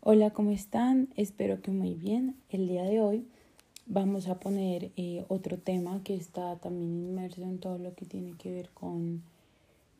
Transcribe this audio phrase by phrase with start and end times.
[0.00, 1.08] Hola, ¿cómo están?
[1.16, 2.36] Espero que muy bien.
[2.50, 3.26] El día de hoy
[3.86, 8.34] vamos a poner eh, otro tema que está también inmerso en todo lo que tiene
[8.38, 9.24] que ver con,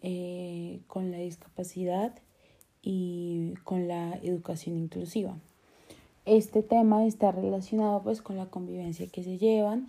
[0.02, 2.14] eh, con la discapacidad
[2.80, 5.36] y con la educación inclusiva.
[6.26, 9.88] Este tema está relacionado pues con la convivencia que se llevan.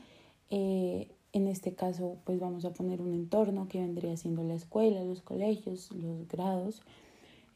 [0.50, 5.04] Eh, en este caso pues vamos a poner un entorno que vendría siendo la escuela,
[5.04, 6.82] los colegios, los grados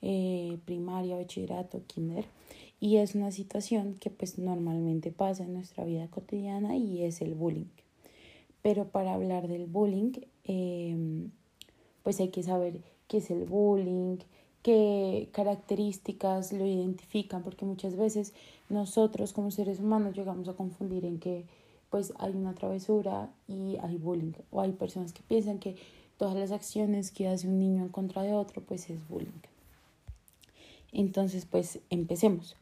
[0.06, 2.26] eh, primaria, bachillerato, kinder.
[2.82, 7.34] Y es una situación que pues normalmente pasa en nuestra vida cotidiana y es el
[7.34, 7.72] bullying.
[8.62, 10.12] Pero para hablar del bullying,
[10.44, 11.32] em,
[12.04, 14.18] pues hay que saber qué es el bullying,
[14.62, 18.34] qué características lo identifican, porque muchas veces
[18.68, 21.46] nosotros como seres humanos llegamos a confundir en que
[21.90, 25.78] pues hay una travesura y hay bullying, o hay personas que piensan que
[26.18, 29.53] todas las acciones que hace un niño en contra de otro pues es bullying.
[30.94, 32.56] Entonces, pues empecemos.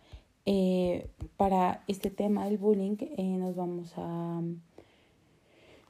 [0.46, 4.42] Eh, para este tema del bullying eh, nos vamos a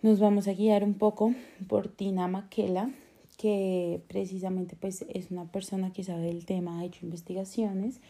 [0.01, 1.33] nos vamos a guiar un poco
[1.69, 2.91] por Tina Maquela,
[3.37, 8.01] que precisamente pues es una persona que sabe del tema, ha hecho investigaciones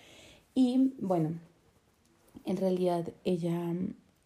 [0.55, 1.33] y bueno,
[2.45, 3.75] en realidad ella,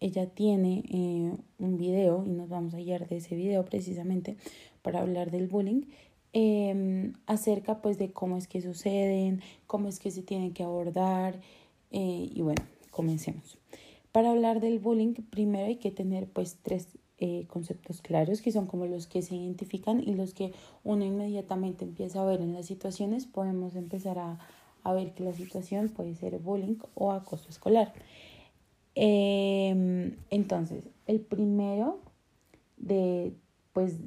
[0.00, 4.36] ella tiene eh, un video y nos vamos a guiar de ese video precisamente
[4.82, 5.82] para hablar del bullying
[6.38, 11.40] eh, acerca pues de cómo es que suceden, cómo es que se tienen que abordar
[11.90, 13.56] eh, y bueno, comencemos.
[14.12, 18.66] Para hablar del bullying, primero hay que tener pues tres eh, conceptos claros que son
[18.66, 20.52] como los que se identifican y los que
[20.84, 24.38] uno inmediatamente empieza a ver en las situaciones, podemos empezar a,
[24.82, 27.94] a ver que la situación puede ser bullying o acoso escolar.
[28.94, 31.98] Em, entonces, el primero
[32.76, 33.32] de,
[33.72, 34.00] pues,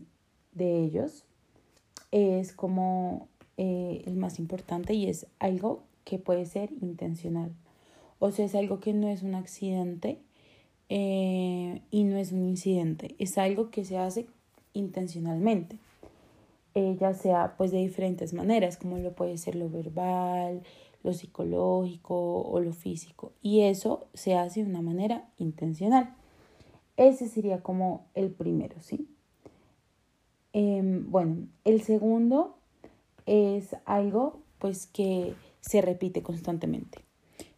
[0.53, 1.25] de ellos
[2.11, 7.51] es como eh, el más importante y es algo que puede ser intencional.
[8.19, 10.19] O sea, es algo que no es un accidente
[10.89, 14.27] eh, y no es un incidente, es algo que se hace
[14.73, 15.77] intencionalmente,
[16.73, 20.63] eh, ya sea pues de diferentes maneras, como lo puede ser lo verbal,
[21.03, 26.15] lo psicológico o lo físico, y eso se hace de una manera intencional.
[26.97, 29.07] Ese sería como el primero, ¿sí?
[30.61, 32.57] Em, bueno, el segundo
[33.25, 36.97] es algo pues que se repite constantemente.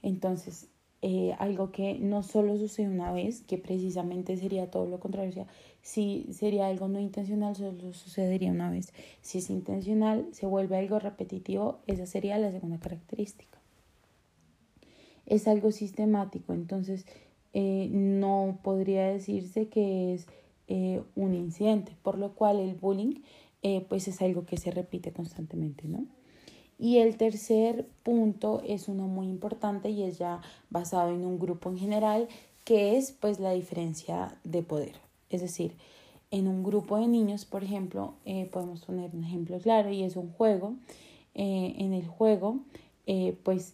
[0.03, 0.67] Entonces,
[1.01, 5.47] eh, algo que no solo sucede una vez, que precisamente sería todo lo contrario,
[5.81, 8.94] si sería algo no intencional, solo sucedería una vez.
[9.22, 13.57] Si es intencional, se vuelve algo repetitivo, esa sería la segunda característica.
[15.25, 17.07] Es algo sistemático, entonces
[17.53, 20.28] eh, no podría decirse que es
[20.74, 23.16] eh, un incidente, por lo cual el bullying
[23.62, 26.06] eh, pues es algo que se repite constantemente, ¿no?
[26.80, 30.40] Y el tercer punto es uno muy importante y es ya
[30.70, 32.30] basado en un grupo en general,
[32.64, 34.94] que es pues la diferencia de poder.
[35.30, 35.76] Es decir,
[36.31, 40.16] en un grupo de niños, por ejemplo, eh, podemos poner un ejemplo claro y es
[40.16, 40.76] un juego.
[41.34, 42.60] en el juego,
[43.44, 43.74] pues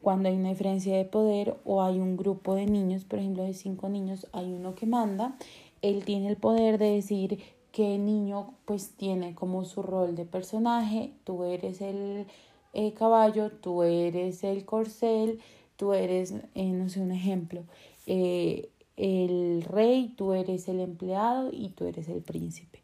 [0.00, 3.54] cuando hay una diferencia de poder o hay un grupo de niños, por ejemplo, de
[3.54, 5.36] cinco niños, hay uno que manda
[5.82, 7.38] él tiene el poder de decir
[7.72, 12.26] qué niño pues tiene como su rol de personaje, tú eres el
[12.74, 15.40] eh, caballo, tú eres el corcel,
[15.76, 17.64] tú eres, eh, no sé, un ejemplo,
[18.06, 22.80] eh, el rey, tú eres el empleado y tú eres el príncipe.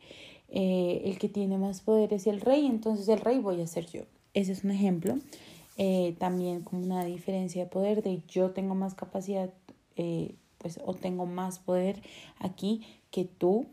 [0.50, 4.02] el que tiene más poder es el rey, entonces el rey voy a ser yo.
[4.34, 5.18] Ese es un ejemplo.
[6.18, 9.50] también como una diferencia de poder de yo tengo más capacidad
[10.58, 12.02] pues o tengo más poder
[12.38, 13.66] aquí que tú.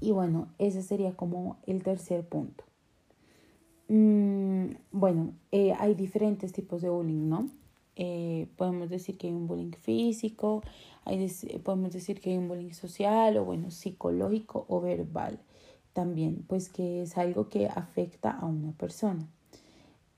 [0.00, 2.64] Y bueno, ese sería como el tercer punto.
[3.88, 7.48] Mm, bueno, eh, hay diferentes tipos de bullying, ¿no?
[7.96, 10.62] Eh, podemos decir que hay un bullying físico,
[11.04, 11.28] hay
[11.62, 15.40] podemos decir que hay un bullying social o bueno, psicológico o verbal
[15.92, 19.28] también, pues que es algo que afecta a una persona.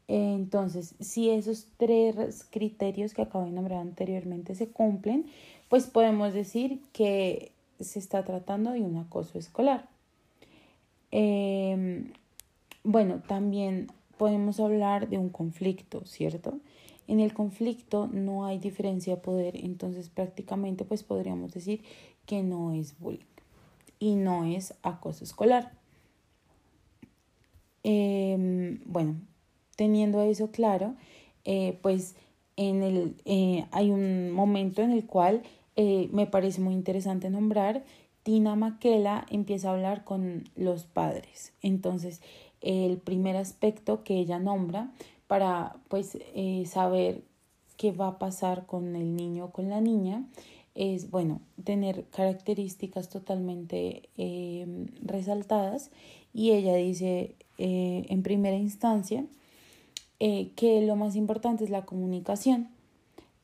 [0.09, 5.27] Entonces, si esos tres criterios que acabo de nombrar anteriormente se cumplen,
[5.69, 9.89] pues podemos decir que se está tratando de un acoso escolar.
[11.11, 12.13] Em,
[12.85, 16.59] bueno, también podemos hablar de un conflicto, ¿cierto?
[17.09, 21.83] En el conflicto no hay diferencia de poder, entonces prácticamente pues podríamos decir
[22.27, 23.25] que no es bullying
[23.99, 25.73] y no es acoso escolar.
[27.85, 29.17] Em, bueno,
[29.77, 30.95] teniendo eso claro,
[31.45, 32.15] eh, pues
[32.57, 35.43] en el, eh, hay un momento en el cual
[35.77, 37.85] eh, me parece muy interesante nombrar,
[38.23, 41.53] Tina Maquela empieza a hablar con los padres.
[41.63, 42.21] Entonces,
[42.61, 44.93] el primer aspecto que ella nombra
[45.27, 46.17] para pues
[46.67, 47.23] saber
[47.77, 50.25] que va a pasar con el niño o con la niña
[50.77, 54.09] es, bueno, tener características totalmente
[55.03, 55.91] resaltadas
[56.33, 59.25] y ella dice en primera instancia
[60.25, 62.69] eh, que lo más importante es la comunicación,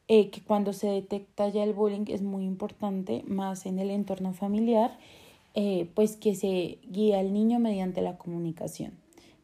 [0.06, 4.96] que cuando se detecta ya el bullying es muy importante, más en el entorno familiar,
[5.94, 8.92] pues que se guía al niño mediante la comunicación,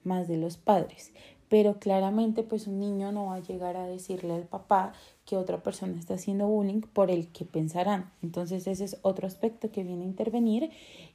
[0.05, 1.13] más de los padres
[1.55, 4.93] pero claramente pues un niño no va a llegar a decirle al papá
[5.25, 8.11] que otra persona está haciendo bullying por el que pensarán.
[8.23, 10.71] Entonces ese es otro aspecto que viene a intervenir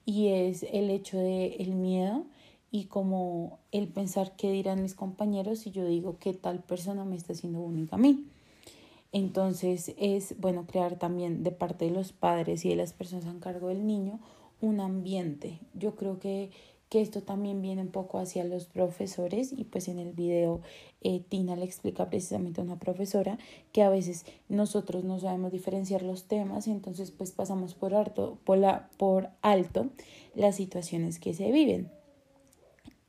[0.06, 2.24] y es el hecho de el miedo
[2.72, 7.16] y como el pensar qué dirán mis compañeros si yo digo que tal persona me
[7.16, 8.26] está haciendo bullying a mí.
[9.12, 13.40] Entonces es bueno crear también de parte de los padres y de las personas a
[13.40, 14.20] cargo del niño
[14.62, 15.60] un ambiente.
[15.74, 16.52] Yo creo que
[16.90, 20.62] que esto también viene un poco hacia los profesores y pues en el video
[21.02, 23.38] eh, Tina le explica precisamente a una profesora
[23.72, 27.94] que a veces nosotros no sabemos diferenciar los temas entonces pues pasamos por,
[28.44, 29.90] por, la, por alto
[30.36, 31.92] las situaciones que se viven.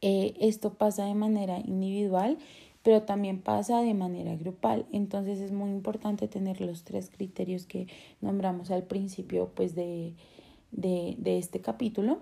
[0.03, 2.39] Eh, esto pasa de manera individual
[2.83, 4.87] pero también pasa de manera grupal.
[4.93, 7.87] Entonces es muy importante tener los tres criterios que
[8.21, 10.15] nombramos al principio pues de,
[10.73, 12.21] de, de este capítulo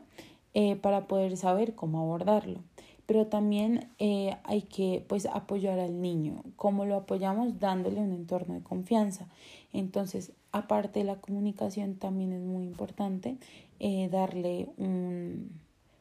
[0.54, 2.60] eh, para poder saber cómo abordarlo.
[3.06, 6.42] Pero también eh, hay que pues apoyar al niño.
[6.56, 7.58] ¿Cómo lo apoyamos?
[7.58, 9.28] Dándole un entorno de confianza.
[9.72, 13.38] Entonces, aparte de la comunicación, también es muy importante
[13.80, 15.52] eh, darle un,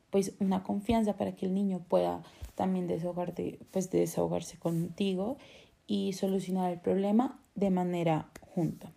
[0.09, 2.23] pues una confianza para que el niño pueda
[2.55, 5.37] también desahogarte, pues desahogarse contigo
[5.85, 8.91] y solucionar el problema de manera junta.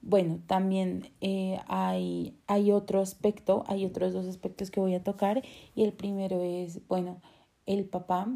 [0.00, 5.42] Bueno, también eh, hay, hay otro aspecto, hay otros dos aspectos que voy a tocar
[5.76, 7.20] y el primero es, bueno,
[7.66, 8.26] el papá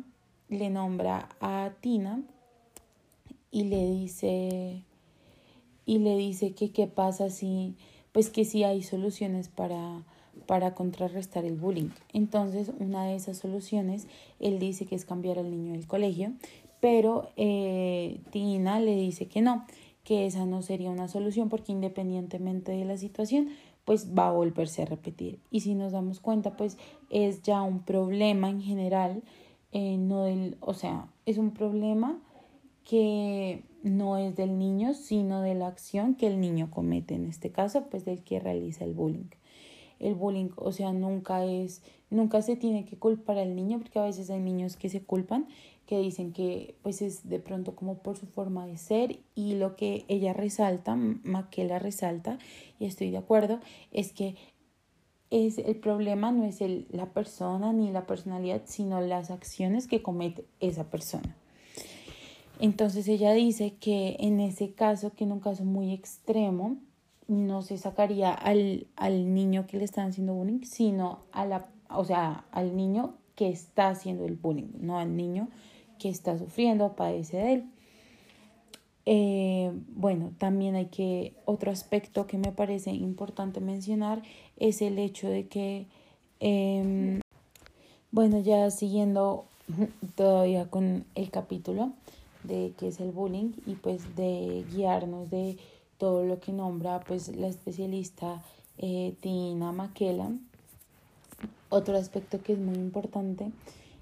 [0.49, 2.23] le nombra a Tina
[3.51, 4.85] y le dice
[5.85, 7.77] y le dice que qué pasa si
[8.13, 10.05] pues que si hay soluciones para
[10.47, 11.91] para contrarrestar el bullying.
[12.13, 14.07] Entonces, una de esas soluciones,
[14.41, 16.33] él dice que es cambiar al niño del colegio,
[16.81, 19.67] pero eh, Tina le dice que no,
[20.05, 23.49] que esa no sería una solución porque independientemente de la situación,
[23.85, 25.39] pues va a volverse a repetir.
[25.51, 26.77] Y si nos damos cuenta, pues
[27.11, 29.23] es ya un problema en general,
[29.73, 32.19] eh, no del, o sea, es un problema
[32.85, 37.51] que no es del niño, sino de la acción que el niño comete, en este
[37.51, 39.31] caso, pues del que realiza el bullying.
[39.99, 44.05] El bullying, o sea, nunca es, nunca se tiene que culpar al niño, porque a
[44.05, 45.47] veces hay niños que se culpan
[45.87, 49.77] que dicen que pues es de pronto como por su forma de ser y lo
[49.77, 52.39] que ella resalta, Maquela resalta,
[52.81, 53.61] y estoy de acuerdo,
[53.93, 54.35] es que
[55.31, 60.03] es el problema no es el, la persona ni la personalidad, sino las acciones que
[60.03, 61.37] comete esa persona.
[62.59, 66.79] Entonces ella dice que en ese caso, que en un caso muy extremo,
[67.29, 72.05] no se sacaría al, al niño que le están haciendo bullying, sino a la, o
[72.05, 75.49] sea, al niño que está haciendo el bullying, no al niño
[75.99, 77.65] que está sufriendo padece de él.
[79.09, 84.23] Eh, bueno, también hay que, otro aspecto que me parece importante mencionar
[84.57, 85.87] es el hecho de que,
[86.41, 87.21] em,
[88.11, 89.47] bueno, ya siguiendo
[90.17, 91.93] todavía con el capítulo
[92.43, 95.57] de qué es el bullying y pues de guiarnos de
[95.99, 98.43] todo lo que nombra pues la especialista
[98.79, 100.31] eh, Tina Maquela.
[101.69, 103.51] Otro aspecto que es muy importante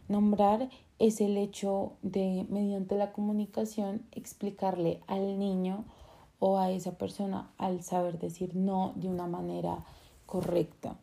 [0.08, 5.84] nombrar es el hecho de, mediante la comunicación, explicarle al niño
[6.38, 9.84] o a esa persona al saber decir no de una manera
[10.26, 10.96] correcta.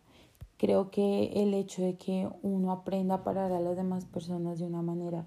[0.58, 4.66] Creo que el hecho de que uno aprenda a parar a las demás personas de
[4.66, 5.26] una manera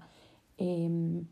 [0.57, 1.25] em,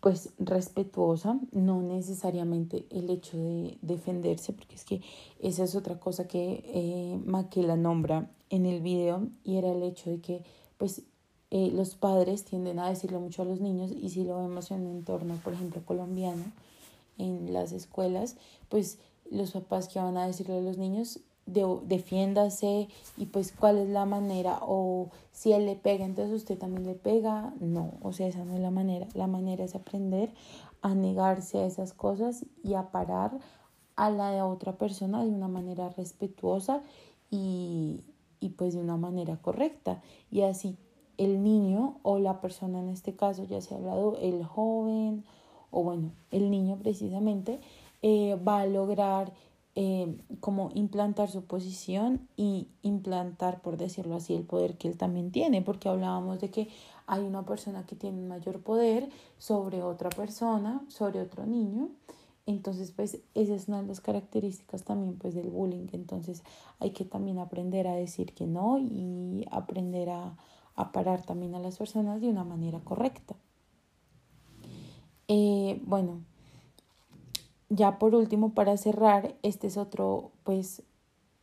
[0.00, 5.02] pues respetuosa, no necesariamente el hecho de defenderse, porque es que
[5.40, 10.10] esa es otra cosa que eh, Maquela nombra en el video y era el hecho
[10.10, 10.42] de que
[10.78, 11.02] pues
[11.50, 14.86] eh, los padres tienden a decirlo mucho a los niños y si lo vemos en
[14.86, 16.44] un entorno, por ejemplo, colombiano,
[17.18, 18.36] en las escuelas,
[18.70, 18.98] pues
[19.30, 23.88] los papás que van a decirle a los niños, de, defiéndase y pues cuál es
[23.88, 28.28] la manera o si él le pega, entonces usted también le pega, no, o sea,
[28.28, 30.30] esa no es la manera, la manera es aprender
[30.82, 33.38] a negarse a esas cosas y a parar
[33.96, 36.82] a la de otra persona de una manera respetuosa
[37.30, 38.04] y,
[38.40, 40.02] y pues de una manera correcta.
[40.30, 40.76] Y así
[41.18, 45.24] el niño o la persona en este caso, ya se ha hablado, el joven
[45.70, 47.60] o bueno, el niño precisamente,
[48.02, 49.32] eh, va a lograr
[49.76, 55.30] eh, como implantar su posición y implantar, por decirlo así, el poder que él también
[55.30, 56.68] tiene, porque hablábamos de que
[57.06, 59.08] hay una persona que tiene mayor poder
[59.38, 61.88] sobre otra persona, sobre otro niño.
[62.46, 65.86] Entonces, pues esa es una de las características también pues del bullying.
[65.92, 66.42] Entonces,
[66.80, 70.36] hay que también aprender a decir que no y aprender a,
[70.74, 73.36] a parar también a las personas de una manera correcta.
[75.28, 76.22] Eh, bueno,
[77.70, 80.82] ya por último, para cerrar, este es otro, pues,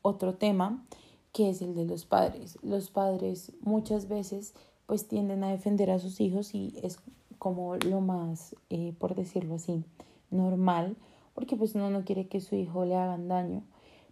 [0.01, 0.85] otro tema
[1.33, 2.57] que es el de los padres.
[2.61, 4.53] Los padres muchas veces
[4.87, 6.99] pues tienden a defender a sus hijos y es
[7.37, 9.83] como lo más, eh, por decirlo así,
[10.31, 10.95] normal,
[11.35, 13.63] porque pues uno no quiere que su hijo le hagan daño.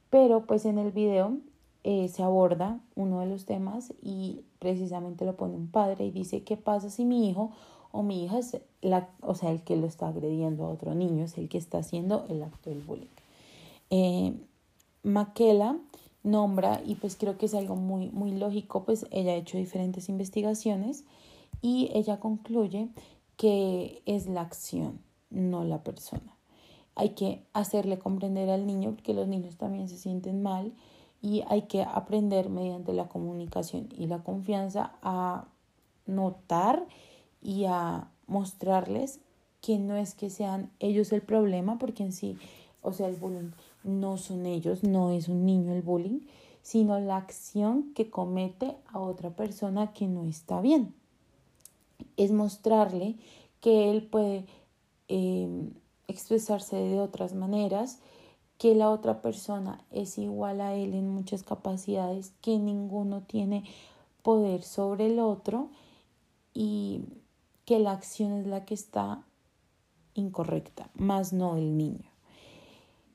[0.10, 1.38] Pero pues en el video
[1.84, 6.44] eh, se aborda uno de los temas y precisamente lo pone un padre y dice,
[6.44, 7.52] ¿qué pasa si mi hijo
[7.96, 11.24] o mi hija es la, o sea, el que lo está agrediendo a otro niño,
[11.24, 13.08] es el que está haciendo el acto del bullying?
[13.90, 14.34] Eh,
[15.04, 15.78] Maquela
[16.24, 20.10] nombra y pues creo que es algo muy, muy lógico, pues ella ha hecho diferentes
[20.10, 21.06] investigaciones
[21.62, 22.90] y ella concluye
[23.38, 25.00] que es la acción,
[25.30, 26.36] no la persona.
[26.96, 30.74] Hay que hacerle comprender al niño porque los niños también se sienten mal
[31.22, 35.46] y hay que aprender mediante la comunicación y la confianza a
[36.08, 36.86] notar
[37.46, 39.20] y a mostrarles
[39.62, 42.38] que no es que sean ellos el problema, porque en sí,
[42.82, 43.52] o sea, el bullying
[43.84, 46.22] no son ellos, no es un niño el bullying,
[46.64, 50.96] sino la acción que comete a otra persona que no está bien.
[52.18, 53.16] Es mostrarle
[53.62, 54.46] que él puede
[55.08, 55.70] em,
[56.08, 58.00] expresarse de otras maneras,
[58.58, 63.64] que la otra persona es igual a él en muchas capacidades, que ninguno tiene
[64.24, 65.70] poder sobre el otro
[66.56, 67.02] y
[67.66, 69.24] que la acción es la que está
[70.14, 72.10] incorrecta, más no el niño.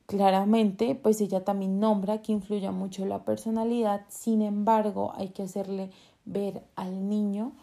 [0.05, 5.89] Claramente, pues ella también nombra que influye mucho la personalidad, sin embargo, hay que hacerle
[6.25, 7.53] ver al niño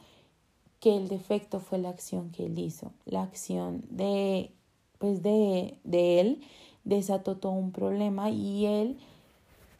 [0.81, 4.53] que el defecto fue la acción que él hizo, la acción de,
[4.99, 6.41] pues de, de él
[6.85, 8.99] desató todo un problema y él,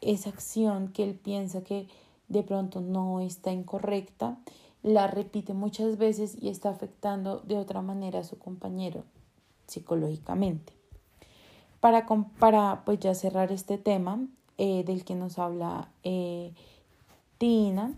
[0.01, 1.87] esa acción que él piensa que
[2.27, 4.37] de pronto no está incorrecta,
[4.83, 9.03] la repite muchas veces y está afectando de otra manera a su compañero
[9.67, 10.73] psicológicamente.
[11.79, 12.07] Para,
[12.39, 14.25] para pues ya cerrar este tema
[14.57, 16.53] eh, del que nos habla eh,
[17.37, 17.97] Tina,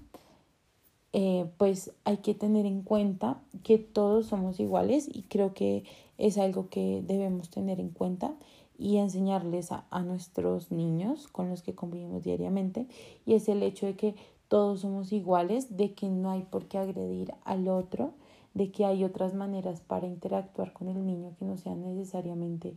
[1.13, 5.83] eh, pues hay que tener en cuenta que todos somos iguales y creo que
[6.17, 8.33] es algo que debemos tener en cuenta
[8.77, 12.87] y enseñarles a, a, nuestros niños con los que convivimos diariamente
[13.25, 14.15] y es el hecho de que
[14.51, 18.11] todos somos iguales, de que no hay por qué agredir al otro,
[18.53, 22.75] de que hay otras maneras para interactuar con el niño que no sean necesariamente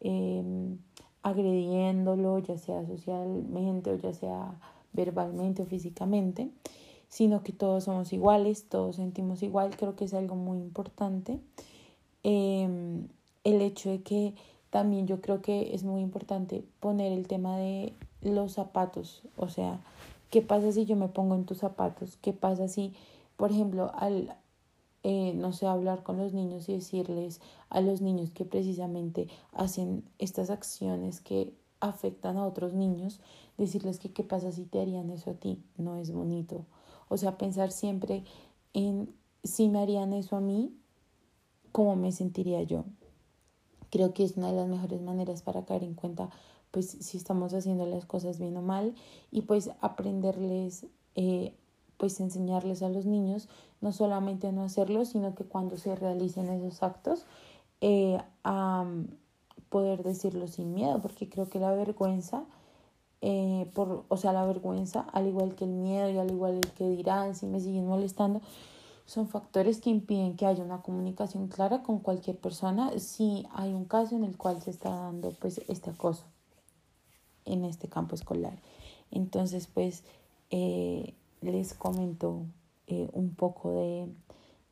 [0.00, 0.78] Em,
[1.22, 4.58] agrediéndolo, ya sea socialmente o ya sea
[4.94, 6.48] verbalmente o físicamente,
[7.08, 11.38] sino que todos somos iguales, todos sentimos igual, creo que es algo muy importante.
[12.22, 13.08] Em,
[13.44, 14.34] el hecho de que
[14.70, 19.80] también yo creo que es muy importante poner el tema de los zapatos, o sea,
[20.30, 22.16] ¿qué pasa si yo me pongo en tus zapatos?
[22.16, 22.94] ¿Qué pasa si,
[23.36, 24.36] por ejemplo, al,
[25.02, 30.04] eh, no sé, hablar con los niños y decirles a los niños que precisamente hacen
[30.18, 33.20] estas acciones que afectan a otros niños,
[33.56, 36.66] decirles que qué pasa si te harían eso a ti, no es bonito.
[37.08, 38.24] O sea, pensar siempre
[38.74, 40.74] en si me harían eso a mí,
[41.72, 42.84] ¿cómo me sentiría yo?
[43.90, 46.30] Creo que es una de las mejores maneras para caer en cuenta,
[46.70, 48.94] pues, si estamos haciendo las cosas bien o mal
[49.30, 51.54] y pues aprenderles eh,
[52.00, 53.48] pues enseñarles a los niños
[53.82, 57.26] no solamente a no hacerlo, sino que cuando se realicen esos actos,
[57.82, 58.86] eh, a
[59.68, 62.44] poder decirlo sin miedo, porque creo que la vergüenza,
[63.20, 66.88] eh, por, o sea, la vergüenza, al igual que el miedo y al igual que
[66.88, 68.40] dirán si me siguen molestando,
[69.04, 73.84] son factores que impiden que haya una comunicación clara con cualquier persona si hay un
[73.84, 76.24] caso en el cual se está dando pues este acoso
[77.44, 78.58] en este campo escolar.
[79.10, 80.04] Entonces, pues,
[80.50, 82.42] eh, les comento
[82.86, 84.08] eh, un poco de,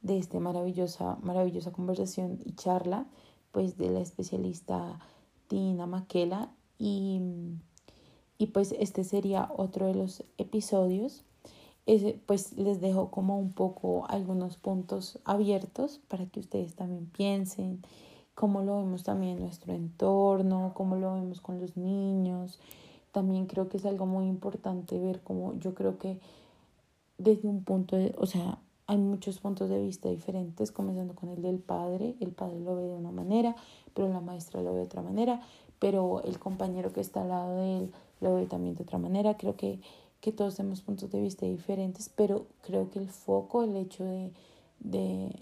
[0.03, 3.07] de esta maravillosa, maravillosa conversación y charla
[3.53, 5.01] pues de la especialista
[5.49, 7.21] Tina Maquela y,
[8.37, 11.25] y pues este sería otro de los episodios
[12.27, 17.83] pues les dejo como un poco algunos puntos abiertos para que ustedes también piensen
[18.39, 22.61] cómo lo vemos también en nuestro entorno, cómo lo vemos con los niños.
[23.11, 26.21] También creo que es algo muy importante ver cómo yo creo que
[27.19, 31.43] desde un punto de, o sea, hay muchos puntos de vista diferentes, comenzando con el
[31.43, 33.57] del padre, el padre lo ve de una manera,
[33.93, 35.41] pero la maestra lo ve de otra manera,
[35.81, 39.37] pero el compañero que está al lado de él lo ve también de otra manera,
[39.37, 39.81] creo que,
[40.21, 44.31] que todos tenemos puntos de vista diferentes, pero creo que el foco, el hecho de,
[44.79, 45.35] de,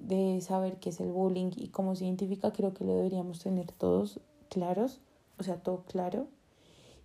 [0.00, 3.70] de saber qué es el bullying y cómo se identifica, creo que lo deberíamos tener
[3.72, 5.00] todos claros,
[5.38, 6.26] o sea, todo claro,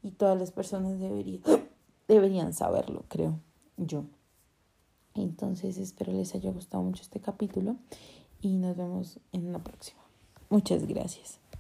[0.02, 0.98] y todas las personas
[2.08, 3.40] deberían, saberlo, creo
[3.78, 4.06] yo.
[5.14, 7.78] Entonces espero les haya gustado mucho este capítulo
[8.42, 10.02] y nos vemos en una próxima.
[10.50, 11.40] Muchas gracias.